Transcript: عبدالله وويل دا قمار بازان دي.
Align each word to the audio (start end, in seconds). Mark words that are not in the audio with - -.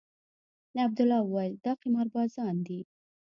عبدالله 0.85 1.21
وويل 1.23 1.53
دا 1.65 1.71
قمار 1.81 2.07
بازان 2.15 2.55
دي. 2.67 2.79